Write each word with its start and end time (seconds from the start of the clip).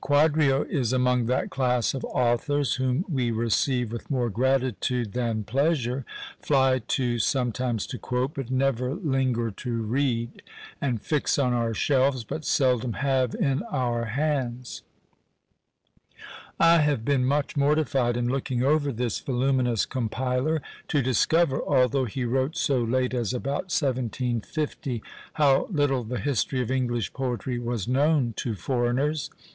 Quadrio 0.00 0.62
is 0.70 0.94
among 0.94 1.26
that 1.26 1.50
class 1.50 1.92
of 1.92 2.06
authors 2.06 2.76
whom 2.76 3.04
we 3.06 3.30
receive 3.30 3.92
with 3.92 4.10
more 4.10 4.30
gratitude 4.30 5.12
than 5.12 5.44
pleasure, 5.44 6.06
fly 6.40 6.78
to 6.88 7.18
sometimes 7.18 7.86
to 7.88 7.98
quote, 7.98 8.32
but 8.32 8.50
never 8.50 8.94
linger 8.94 9.50
to 9.50 9.82
read; 9.82 10.40
and 10.80 11.02
fix 11.02 11.38
on 11.38 11.52
our 11.52 11.74
shelves, 11.74 12.24
but 12.24 12.46
seldom 12.46 12.94
have 12.94 13.34
in 13.34 13.62
our 13.64 14.06
hands. 14.06 14.84
I 16.58 16.78
have 16.78 17.04
been 17.04 17.26
much 17.26 17.54
mortified, 17.54 18.16
in 18.16 18.26
looking 18.30 18.62
over 18.62 18.90
this 18.90 19.20
voluminous 19.20 19.84
compiler, 19.84 20.62
to 20.88 21.02
discover, 21.02 21.60
although 21.60 22.06
he 22.06 22.24
wrote 22.24 22.56
so 22.56 22.80
late 22.82 23.12
as 23.12 23.34
about 23.34 23.64
1750, 23.64 25.02
how 25.34 25.66
little 25.70 26.04
the 26.04 26.20
history 26.20 26.62
of 26.62 26.70
English 26.70 27.12
poetry 27.12 27.58
was 27.58 27.86
known 27.86 28.32
to 28.38 28.54
foreigners. 28.54 29.28